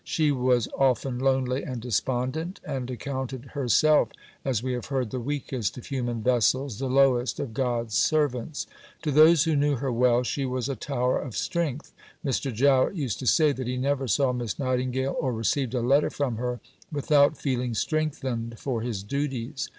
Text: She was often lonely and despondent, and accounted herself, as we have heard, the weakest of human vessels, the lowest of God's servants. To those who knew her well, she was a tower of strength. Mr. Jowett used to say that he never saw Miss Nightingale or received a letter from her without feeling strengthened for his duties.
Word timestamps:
She 0.03 0.31
was 0.31 0.67
often 0.75 1.19
lonely 1.19 1.61
and 1.61 1.79
despondent, 1.79 2.59
and 2.63 2.89
accounted 2.89 3.49
herself, 3.53 4.09
as 4.43 4.63
we 4.63 4.73
have 4.73 4.87
heard, 4.87 5.11
the 5.11 5.19
weakest 5.19 5.77
of 5.77 5.85
human 5.85 6.23
vessels, 6.23 6.79
the 6.79 6.89
lowest 6.89 7.39
of 7.39 7.53
God's 7.53 7.93
servants. 7.93 8.65
To 9.03 9.11
those 9.11 9.43
who 9.43 9.55
knew 9.55 9.75
her 9.75 9.91
well, 9.91 10.23
she 10.23 10.43
was 10.43 10.67
a 10.67 10.75
tower 10.75 11.19
of 11.19 11.37
strength. 11.37 11.93
Mr. 12.25 12.51
Jowett 12.51 12.95
used 12.95 13.19
to 13.19 13.27
say 13.27 13.51
that 13.51 13.67
he 13.67 13.77
never 13.77 14.07
saw 14.07 14.33
Miss 14.33 14.57
Nightingale 14.57 15.15
or 15.19 15.33
received 15.33 15.75
a 15.75 15.81
letter 15.81 16.09
from 16.09 16.37
her 16.37 16.59
without 16.91 17.37
feeling 17.37 17.75
strengthened 17.75 18.57
for 18.57 18.81
his 18.81 19.03
duties. 19.03 19.69